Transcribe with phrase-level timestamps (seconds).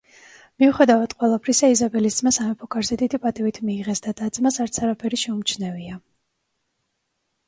[0.61, 5.99] მიუხედავად ყველაფრისა იზაბელის ძმა სამეფო კარზე დიდი პატივით მიიღეს და და-ძმას არც არაფერი შეუმჩნევია.